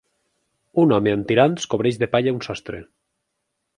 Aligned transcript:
Un 0.83 0.95
home 0.95 1.13
amb 1.17 1.29
tirants 1.31 1.69
cobreix 1.73 1.99
de 2.05 2.09
palla 2.17 2.35
un 2.37 2.41
sostre. 2.47 2.81